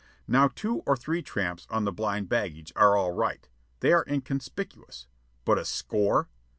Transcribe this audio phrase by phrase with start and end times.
[0.27, 3.47] Now two or three tramps on the blind baggage are all right.
[3.81, 5.05] They are inconspicuous.
[5.45, 6.27] But a score!